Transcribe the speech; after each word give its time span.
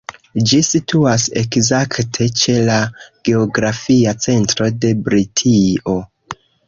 Ĝi 0.51 0.59
situas 0.67 1.25
ekzakte 1.41 2.27
ĉe 2.43 2.55
la 2.69 2.77
geografia 3.29 4.15
centro 4.25 4.71
de 4.87 4.95
Britio. 5.09 5.99